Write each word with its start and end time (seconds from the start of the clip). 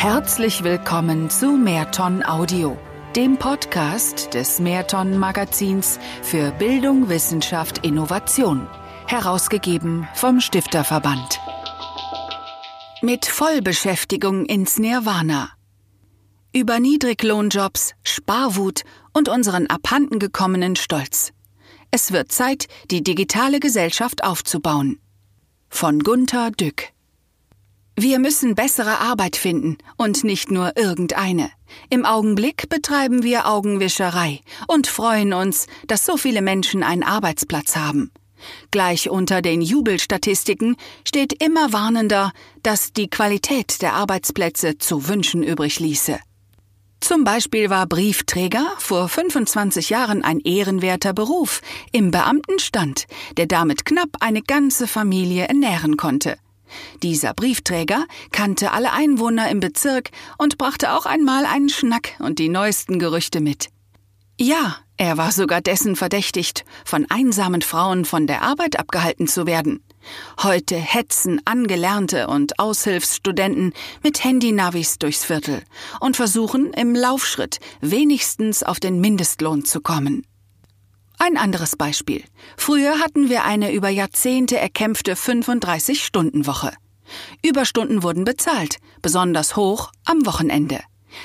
Herzlich 0.00 0.64
willkommen 0.64 1.28
zu 1.28 1.58
Mehrton 1.58 2.24
Audio, 2.24 2.78
dem 3.14 3.36
Podcast 3.36 4.32
des 4.32 4.58
Mehrton 4.58 5.18
Magazins 5.18 5.98
für 6.22 6.52
Bildung, 6.52 7.10
Wissenschaft, 7.10 7.84
Innovation, 7.84 8.66
herausgegeben 9.06 10.08
vom 10.14 10.40
Stifterverband. 10.40 11.38
Mit 13.02 13.26
Vollbeschäftigung 13.26 14.46
ins 14.46 14.78
Nirvana. 14.78 15.50
Über 16.54 16.80
Niedriglohnjobs, 16.80 17.92
Sparwut 18.02 18.84
und 19.12 19.28
unseren 19.28 19.66
abhanden 19.66 20.18
gekommenen 20.18 20.76
Stolz. 20.76 21.34
Es 21.90 22.10
wird 22.10 22.32
Zeit, 22.32 22.68
die 22.90 23.02
digitale 23.02 23.60
Gesellschaft 23.60 24.24
aufzubauen. 24.24 24.98
Von 25.68 25.98
Gunther 25.98 26.52
Dück. 26.52 26.94
Wir 27.96 28.18
müssen 28.18 28.54
bessere 28.54 28.98
Arbeit 29.00 29.36
finden 29.36 29.76
und 29.96 30.24
nicht 30.24 30.50
nur 30.50 30.76
irgendeine. 30.76 31.50
Im 31.90 32.04
Augenblick 32.04 32.68
betreiben 32.68 33.22
wir 33.22 33.46
Augenwischerei 33.46 34.40
und 34.66 34.86
freuen 34.86 35.32
uns, 35.32 35.66
dass 35.86 36.06
so 36.06 36.16
viele 36.16 36.40
Menschen 36.40 36.82
einen 36.82 37.02
Arbeitsplatz 37.02 37.76
haben. 37.76 38.10
Gleich 38.70 39.10
unter 39.10 39.42
den 39.42 39.60
Jubelstatistiken 39.60 40.76
steht 41.06 41.42
immer 41.42 41.72
warnender, 41.72 42.32
dass 42.62 42.92
die 42.92 43.08
Qualität 43.08 43.82
der 43.82 43.94
Arbeitsplätze 43.94 44.78
zu 44.78 45.08
wünschen 45.08 45.42
übrig 45.42 45.78
ließe. 45.78 46.18
Zum 47.00 47.24
Beispiel 47.24 47.70
war 47.70 47.86
Briefträger 47.86 48.66
vor 48.78 49.08
25 49.08 49.90
Jahren 49.90 50.22
ein 50.22 50.38
ehrenwerter 50.40 51.14
Beruf 51.14 51.62
im 51.92 52.10
Beamtenstand, 52.10 53.06
der 53.36 53.46
damit 53.46 53.84
knapp 53.84 54.10
eine 54.20 54.42
ganze 54.42 54.86
Familie 54.86 55.48
ernähren 55.48 55.96
konnte. 55.96 56.36
Dieser 57.02 57.34
Briefträger 57.34 58.06
kannte 58.32 58.72
alle 58.72 58.92
Einwohner 58.92 59.50
im 59.50 59.60
Bezirk 59.60 60.10
und 60.38 60.58
brachte 60.58 60.92
auch 60.92 61.06
einmal 61.06 61.44
einen 61.46 61.68
Schnack 61.68 62.14
und 62.18 62.38
die 62.38 62.48
neuesten 62.48 62.98
Gerüchte 62.98 63.40
mit. 63.40 63.68
Ja, 64.38 64.78
er 64.96 65.18
war 65.18 65.32
sogar 65.32 65.60
dessen 65.60 65.96
verdächtigt, 65.96 66.64
von 66.84 67.06
einsamen 67.10 67.62
Frauen 67.62 68.04
von 68.04 68.26
der 68.26 68.42
Arbeit 68.42 68.78
abgehalten 68.78 69.28
zu 69.28 69.46
werden. 69.46 69.82
Heute 70.42 70.76
hetzen 70.76 71.40
Angelernte 71.44 72.26
und 72.26 72.58
Aushilfsstudenten 72.58 73.74
mit 74.02 74.24
Handynavis 74.24 74.98
durchs 74.98 75.24
Viertel 75.24 75.62
und 76.00 76.16
versuchen 76.16 76.72
im 76.72 76.94
Laufschritt 76.94 77.60
wenigstens 77.80 78.62
auf 78.62 78.80
den 78.80 79.00
Mindestlohn 79.00 79.64
zu 79.64 79.80
kommen. 79.80 80.24
Ein 81.22 81.36
anderes 81.36 81.76
Beispiel. 81.76 82.24
Früher 82.56 82.98
hatten 82.98 83.28
wir 83.28 83.44
eine 83.44 83.74
über 83.74 83.90
Jahrzehnte 83.90 84.58
erkämpfte 84.58 85.16
35-Stunden-Woche. 85.16 86.72
Überstunden 87.44 88.02
wurden 88.02 88.24
bezahlt, 88.24 88.78
besonders 89.02 89.54
hoch 89.54 89.92
am 90.06 90.24
Wochenende. 90.24 90.80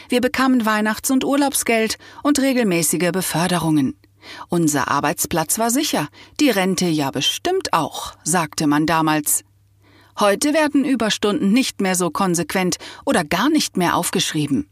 Wir 0.09 0.19
bekamen 0.19 0.65
Weihnachts- 0.65 1.11
und 1.11 1.23
Urlaubsgeld 1.23 1.97
und 2.23 2.39
regelmäßige 2.39 3.11
Beförderungen. 3.13 3.97
Unser 4.49 4.91
Arbeitsplatz 4.91 5.59
war 5.59 5.69
sicher, 5.69 6.09
die 6.41 6.49
Rente 6.49 6.87
ja 6.87 7.09
bestimmt 7.09 7.71
auch, 7.71 8.15
sagte 8.25 8.67
man 8.67 8.85
damals. 8.85 9.45
Heute 10.19 10.53
werden 10.53 10.83
Überstunden 10.83 11.53
nicht 11.53 11.79
mehr 11.79 11.95
so 11.95 12.09
konsequent 12.09 12.79
oder 13.05 13.23
gar 13.23 13.49
nicht 13.49 13.77
mehr 13.77 13.95
aufgeschrieben. 13.95 14.67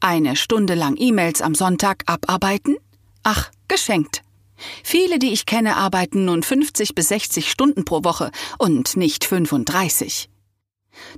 Eine 0.00 0.34
Stunde 0.34 0.74
lang 0.74 0.96
E-Mails 0.98 1.40
am 1.40 1.54
Sonntag 1.54 2.02
abarbeiten? 2.06 2.76
Ach, 3.22 3.52
geschenkt. 3.68 4.25
Viele, 4.82 5.18
die 5.18 5.32
ich 5.32 5.46
kenne, 5.46 5.76
arbeiten 5.76 6.24
nun 6.24 6.42
50 6.42 6.94
bis 6.94 7.08
60 7.08 7.50
Stunden 7.50 7.84
pro 7.84 8.04
Woche 8.04 8.30
und 8.58 8.96
nicht 8.96 9.24
35. 9.24 10.28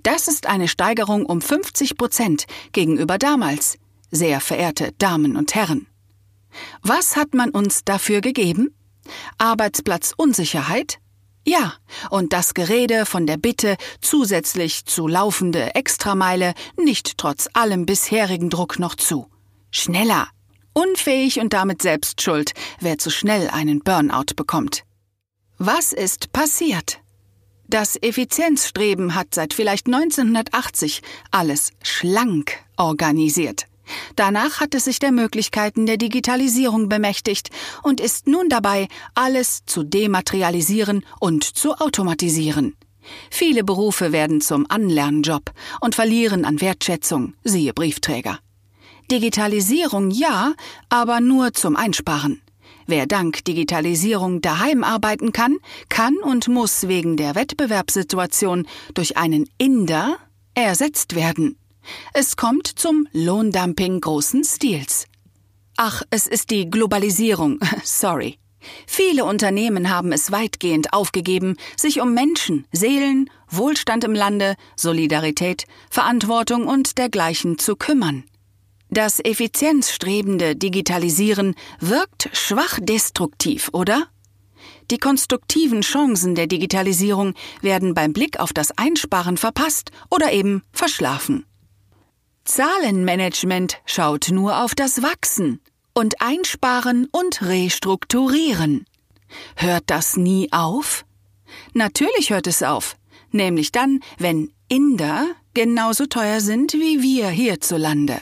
Das 0.02 0.28
ist 0.28 0.46
eine 0.46 0.68
Steigerung 0.68 1.24
um 1.26 1.40
50 1.40 1.96
Prozent 1.96 2.46
gegenüber 2.72 3.18
damals, 3.18 3.78
sehr 4.10 4.40
verehrte 4.40 4.92
Damen 4.98 5.36
und 5.36 5.54
Herren. 5.54 5.86
Was 6.82 7.16
hat 7.16 7.34
man 7.34 7.50
uns 7.50 7.84
dafür 7.84 8.20
gegeben? 8.20 8.74
Arbeitsplatzunsicherheit? 9.38 10.98
Ja, 11.46 11.74
und 12.10 12.32
das 12.32 12.52
Gerede 12.52 13.06
von 13.06 13.26
der 13.26 13.38
Bitte, 13.38 13.76
zusätzlich 14.02 14.84
zu 14.84 15.06
laufende 15.08 15.74
Extrameile 15.74 16.52
nicht 16.76 17.16
trotz 17.16 17.48
allem 17.54 17.86
bisherigen 17.86 18.50
Druck 18.50 18.78
noch 18.78 18.96
zu. 18.96 19.30
Schneller, 19.70 20.28
Unfähig 20.72 21.40
und 21.40 21.52
damit 21.52 21.82
selbst 21.82 22.22
schuld, 22.22 22.52
wer 22.80 22.98
zu 22.98 23.10
schnell 23.10 23.48
einen 23.48 23.80
Burnout 23.80 24.34
bekommt. 24.36 24.84
Was 25.58 25.92
ist 25.92 26.32
passiert? 26.32 27.00
Das 27.66 27.96
Effizienzstreben 28.00 29.14
hat 29.14 29.34
seit 29.34 29.52
vielleicht 29.52 29.86
1980 29.86 31.02
alles 31.30 31.72
schlank 31.82 32.52
organisiert. 32.76 33.66
Danach 34.16 34.60
hat 34.60 34.74
es 34.74 34.84
sich 34.84 34.98
der 34.98 35.12
Möglichkeiten 35.12 35.86
der 35.86 35.96
Digitalisierung 35.96 36.88
bemächtigt 36.88 37.50
und 37.82 38.00
ist 38.00 38.26
nun 38.26 38.48
dabei, 38.48 38.88
alles 39.14 39.64
zu 39.66 39.82
dematerialisieren 39.82 41.04
und 41.20 41.44
zu 41.44 41.74
automatisieren. 41.74 42.76
Viele 43.30 43.64
Berufe 43.64 44.12
werden 44.12 44.40
zum 44.40 44.66
Anlernjob 44.68 45.52
und 45.80 45.94
verlieren 45.94 46.44
an 46.44 46.60
Wertschätzung, 46.60 47.34
siehe 47.44 47.72
Briefträger. 47.72 48.38
Digitalisierung 49.10 50.10
ja, 50.10 50.54
aber 50.88 51.20
nur 51.20 51.54
zum 51.54 51.76
Einsparen. 51.76 52.42
Wer 52.86 53.06
dank 53.06 53.44
Digitalisierung 53.44 54.40
daheim 54.40 54.84
arbeiten 54.84 55.32
kann, 55.32 55.58
kann 55.88 56.16
und 56.16 56.48
muss 56.48 56.88
wegen 56.88 57.16
der 57.16 57.34
Wettbewerbssituation 57.34 58.66
durch 58.94 59.16
einen 59.16 59.48
Inder 59.58 60.16
ersetzt 60.54 61.14
werden. 61.14 61.56
Es 62.12 62.36
kommt 62.36 62.66
zum 62.66 63.06
Lohndumping 63.12 64.00
großen 64.00 64.44
Stils. 64.44 65.06
Ach, 65.76 66.02
es 66.10 66.26
ist 66.26 66.50
die 66.50 66.68
Globalisierung, 66.68 67.60
sorry. 67.84 68.38
Viele 68.86 69.24
Unternehmen 69.24 69.88
haben 69.88 70.12
es 70.12 70.32
weitgehend 70.32 70.92
aufgegeben, 70.92 71.56
sich 71.76 72.00
um 72.00 72.12
Menschen, 72.12 72.66
Seelen, 72.72 73.30
Wohlstand 73.48 74.04
im 74.04 74.12
Lande, 74.12 74.56
Solidarität, 74.76 75.66
Verantwortung 75.90 76.66
und 76.66 76.98
dergleichen 76.98 77.58
zu 77.58 77.76
kümmern. 77.76 78.24
Das 78.90 79.20
effizienzstrebende 79.20 80.56
Digitalisieren 80.56 81.54
wirkt 81.78 82.30
schwach 82.32 82.78
destruktiv, 82.80 83.68
oder? 83.72 84.08
Die 84.90 84.98
konstruktiven 84.98 85.82
Chancen 85.82 86.34
der 86.34 86.46
Digitalisierung 86.46 87.34
werden 87.60 87.92
beim 87.92 88.14
Blick 88.14 88.40
auf 88.40 88.52
das 88.52 88.76
Einsparen 88.78 89.36
verpasst 89.36 89.90
oder 90.10 90.32
eben 90.32 90.62
verschlafen. 90.72 91.44
Zahlenmanagement 92.44 93.78
schaut 93.84 94.30
nur 94.30 94.64
auf 94.64 94.74
das 94.74 95.02
Wachsen 95.02 95.60
und 95.92 96.22
Einsparen 96.22 97.06
und 97.10 97.42
Restrukturieren. 97.42 98.86
Hört 99.56 99.84
das 99.86 100.16
nie 100.16 100.50
auf? 100.50 101.04
Natürlich 101.74 102.30
hört 102.30 102.46
es 102.46 102.62
auf, 102.62 102.96
nämlich 103.32 103.72
dann, 103.72 104.00
wenn 104.16 104.50
Inder 104.68 105.26
genauso 105.52 106.06
teuer 106.06 106.40
sind 106.40 106.72
wie 106.72 107.02
wir 107.02 107.28
hierzulande. 107.28 108.18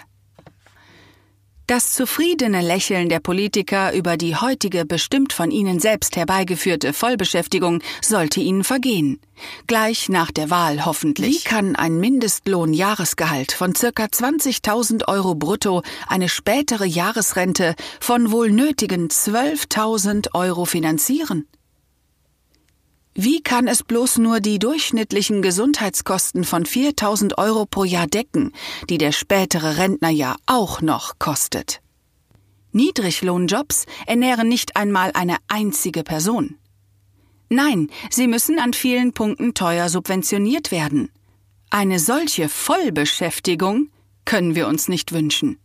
Das 1.66 1.94
zufriedene 1.94 2.60
Lächeln 2.60 3.08
der 3.08 3.18
Politiker 3.18 3.92
über 3.92 4.16
die 4.16 4.36
heutige 4.36 4.84
bestimmt 4.84 5.32
von 5.32 5.50
ihnen 5.50 5.80
selbst 5.80 6.14
herbeigeführte 6.14 6.92
Vollbeschäftigung 6.92 7.82
sollte 8.00 8.38
ihnen 8.38 8.62
vergehen. 8.62 9.18
Gleich 9.66 10.08
nach 10.08 10.30
der 10.30 10.48
Wahl 10.48 10.84
hoffentlich. 10.86 11.44
Wie 11.44 11.48
kann 11.48 11.74
ein 11.74 11.98
Mindestlohn-Jahresgehalt 11.98 13.50
von 13.50 13.74
circa 13.74 14.04
20.000 14.04 15.08
Euro 15.08 15.34
brutto 15.34 15.82
eine 16.06 16.28
spätere 16.28 16.84
Jahresrente 16.84 17.74
von 17.98 18.30
wohl 18.30 18.52
nötigen 18.52 19.08
12.000 19.08 20.34
Euro 20.34 20.66
finanzieren? 20.66 21.48
Wie 23.18 23.40
kann 23.40 23.66
es 23.66 23.82
bloß 23.82 24.18
nur 24.18 24.40
die 24.40 24.58
durchschnittlichen 24.58 25.40
Gesundheitskosten 25.40 26.44
von 26.44 26.66
4000 26.66 27.38
Euro 27.38 27.64
pro 27.64 27.84
Jahr 27.84 28.06
decken, 28.06 28.52
die 28.90 28.98
der 28.98 29.10
spätere 29.10 29.78
Rentner 29.78 30.10
ja 30.10 30.36
auch 30.44 30.82
noch 30.82 31.18
kostet? 31.18 31.80
Niedriglohnjobs 32.72 33.86
ernähren 34.06 34.48
nicht 34.48 34.76
einmal 34.76 35.12
eine 35.14 35.38
einzige 35.48 36.02
Person. 36.02 36.56
Nein, 37.48 37.88
sie 38.10 38.26
müssen 38.26 38.58
an 38.58 38.74
vielen 38.74 39.14
Punkten 39.14 39.54
teuer 39.54 39.88
subventioniert 39.88 40.70
werden. 40.70 41.08
Eine 41.70 41.98
solche 41.98 42.50
Vollbeschäftigung 42.50 43.88
können 44.26 44.54
wir 44.54 44.68
uns 44.68 44.88
nicht 44.88 45.12
wünschen. 45.12 45.58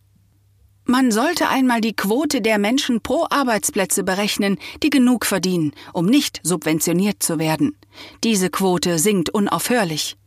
Man 0.92 1.10
sollte 1.10 1.48
einmal 1.48 1.80
die 1.80 1.96
Quote 1.96 2.42
der 2.42 2.58
Menschen 2.58 3.00
pro 3.00 3.26
Arbeitsplätze 3.30 4.04
berechnen, 4.04 4.58
die 4.84 4.90
genug 4.90 5.26
verdienen, 5.26 5.72
um 5.94 6.06
nicht 6.06 6.42
subventioniert 6.44 7.24
zu 7.24 7.40
werden. 7.40 7.78
Diese 8.26 8.50
Quote 8.50 9.00
sinkt 9.00 9.30
unaufhörlich. 9.30 10.18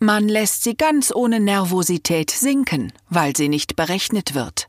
Man 0.00 0.28
lässt 0.28 0.64
sie 0.64 0.74
ganz 0.74 1.14
ohne 1.14 1.38
Nervosität 1.38 2.32
sinken, 2.32 2.92
weil 3.08 3.36
sie 3.36 3.48
nicht 3.48 3.76
berechnet 3.76 4.34
wird. 4.34 4.66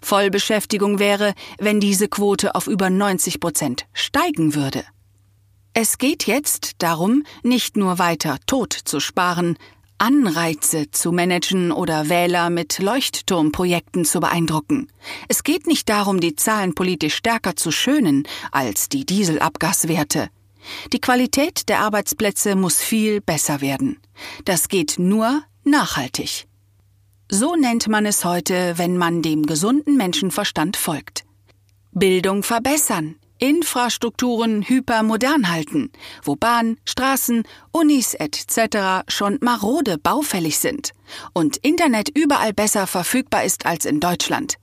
Vollbeschäftigung 0.00 0.98
wäre, 0.98 1.34
wenn 1.58 1.78
diese 1.78 2.08
Quote 2.08 2.54
auf 2.54 2.68
über 2.68 2.88
90 2.88 3.40
Prozent 3.40 3.84
steigen 3.92 4.54
würde. 4.54 4.82
Es 5.74 5.98
geht 5.98 6.26
jetzt 6.26 6.76
darum, 6.78 7.22
nicht 7.42 7.76
nur 7.76 7.98
weiter 7.98 8.38
Tod 8.46 8.72
zu 8.72 8.98
sparen, 8.98 9.58
Anreize 9.98 10.90
zu 10.92 11.10
managen 11.10 11.72
oder 11.72 12.08
Wähler 12.08 12.50
mit 12.50 12.78
Leuchtturmprojekten 12.78 14.04
zu 14.04 14.20
beeindrucken. 14.20 14.88
Es 15.26 15.42
geht 15.42 15.66
nicht 15.66 15.88
darum, 15.88 16.20
die 16.20 16.36
Zahlen 16.36 16.74
politisch 16.74 17.16
stärker 17.16 17.56
zu 17.56 17.72
schönen 17.72 18.22
als 18.52 18.88
die 18.88 19.04
Dieselabgaswerte. 19.04 20.30
Die 20.92 21.00
Qualität 21.00 21.68
der 21.68 21.80
Arbeitsplätze 21.80 22.54
muss 22.54 22.78
viel 22.78 23.20
besser 23.20 23.60
werden. 23.60 23.98
Das 24.44 24.68
geht 24.68 24.98
nur 24.98 25.42
nachhaltig. 25.64 26.46
So 27.28 27.56
nennt 27.56 27.88
man 27.88 28.06
es 28.06 28.24
heute, 28.24 28.74
wenn 28.76 28.96
man 28.96 29.20
dem 29.20 29.46
gesunden 29.46 29.96
Menschenverstand 29.96 30.76
folgt. 30.76 31.24
Bildung 31.92 32.42
verbessern, 32.42 33.16
Infrastrukturen 33.38 34.62
hypermodern 34.62 35.50
halten, 35.50 35.90
wo 36.22 36.36
Bahn, 36.36 36.76
Straßen, 36.84 37.44
Unis 37.72 38.14
etc. 38.14 39.04
schon 39.08 39.38
marode 39.40 39.98
baufällig 39.98 40.58
sind 40.58 40.92
und 41.32 41.56
Internet 41.58 42.08
überall 42.08 42.52
besser 42.52 42.86
verfügbar 42.86 43.44
ist 43.44 43.66
als 43.66 43.84
in 43.84 44.00
Deutschland. 44.00 44.56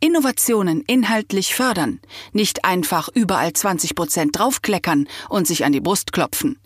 Innovationen 0.00 0.82
inhaltlich 0.82 1.54
fördern, 1.54 2.00
nicht 2.32 2.64
einfach 2.64 3.08
überall 3.14 3.52
20 3.52 3.94
Prozent 3.94 4.38
draufkleckern 4.38 5.08
und 5.28 5.46
sich 5.46 5.64
an 5.64 5.72
die 5.72 5.80
Brust 5.80 6.12
klopfen. 6.12 6.58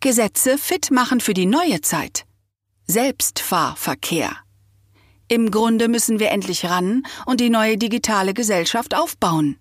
Gesetze 0.00 0.58
fit 0.58 0.90
machen 0.90 1.20
für 1.20 1.34
die 1.34 1.46
neue 1.46 1.80
Zeit. 1.80 2.26
Selbstfahrverkehr. 2.86 4.36
Im 5.28 5.50
Grunde 5.50 5.88
müssen 5.88 6.18
wir 6.18 6.30
endlich 6.30 6.66
ran 6.66 7.02
und 7.24 7.40
die 7.40 7.50
neue 7.50 7.78
digitale 7.78 8.34
Gesellschaft 8.34 8.94
aufbauen. 8.94 9.58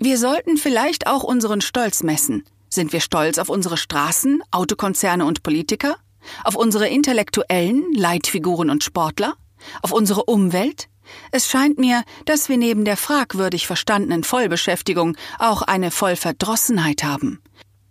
Wir 0.00 0.16
sollten 0.16 0.56
vielleicht 0.56 1.08
auch 1.08 1.24
unseren 1.24 1.60
Stolz 1.60 2.04
messen. 2.04 2.44
Sind 2.68 2.92
wir 2.92 3.00
stolz 3.00 3.38
auf 3.38 3.48
unsere 3.48 3.76
Straßen, 3.76 4.42
Autokonzerne 4.52 5.24
und 5.24 5.42
Politiker? 5.42 5.96
Auf 6.44 6.54
unsere 6.54 6.88
intellektuellen 6.88 7.92
Leitfiguren 7.94 8.70
und 8.70 8.84
Sportler? 8.84 9.34
Auf 9.82 9.92
unsere 9.92 10.24
Umwelt? 10.24 10.88
Es 11.32 11.48
scheint 11.48 11.78
mir, 11.78 12.04
dass 12.26 12.48
wir 12.48 12.58
neben 12.58 12.84
der 12.84 12.96
fragwürdig 12.96 13.66
verstandenen 13.66 14.22
Vollbeschäftigung 14.22 15.16
auch 15.40 15.62
eine 15.62 15.90
Vollverdrossenheit 15.90 17.02
haben. 17.02 17.40